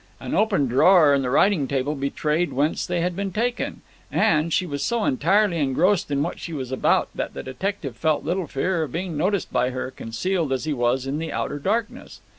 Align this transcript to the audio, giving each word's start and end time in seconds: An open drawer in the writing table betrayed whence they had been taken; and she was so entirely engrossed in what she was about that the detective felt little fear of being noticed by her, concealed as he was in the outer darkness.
An 0.19 0.33
open 0.33 0.65
drawer 0.65 1.13
in 1.13 1.21
the 1.21 1.29
writing 1.29 1.67
table 1.67 1.93
betrayed 1.93 2.51
whence 2.53 2.87
they 2.87 3.01
had 3.01 3.15
been 3.15 3.31
taken; 3.31 3.81
and 4.11 4.51
she 4.51 4.65
was 4.65 4.81
so 4.81 5.05
entirely 5.05 5.59
engrossed 5.59 6.09
in 6.09 6.23
what 6.23 6.39
she 6.39 6.53
was 6.53 6.71
about 6.71 7.09
that 7.13 7.35
the 7.35 7.43
detective 7.43 7.95
felt 7.95 8.25
little 8.25 8.47
fear 8.47 8.81
of 8.81 8.91
being 8.93 9.15
noticed 9.15 9.53
by 9.53 9.69
her, 9.69 9.91
concealed 9.91 10.51
as 10.51 10.63
he 10.63 10.73
was 10.73 11.05
in 11.05 11.19
the 11.19 11.31
outer 11.31 11.59
darkness. 11.59 12.19